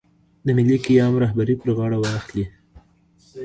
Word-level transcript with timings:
د 0.45 0.47
ملي 0.57 0.77
قیام 0.85 1.13
رهبري 1.23 1.55
پر 1.61 1.69
غاړه 1.77 1.97
واخلي. 1.99 2.45